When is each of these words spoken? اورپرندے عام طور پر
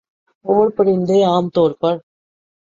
اورپرندے 0.45 1.19
عام 1.23 1.45
طور 1.55 1.71
پر 1.81 1.93